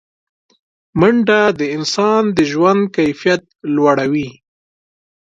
منډه 0.99 1.41
د 1.59 1.61
انسان 1.75 2.23
د 2.37 2.39
ژوند 2.51 2.81
کیفیت 2.95 3.43
لوړوي 3.75 4.29